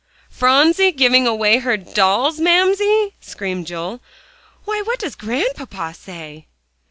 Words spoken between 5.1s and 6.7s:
Grandpapa say?"